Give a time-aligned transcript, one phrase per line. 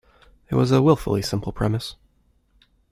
[0.49, 1.95] It was a wilfully simple premise.